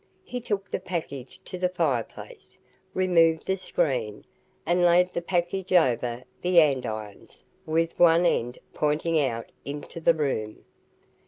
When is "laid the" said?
4.83-5.21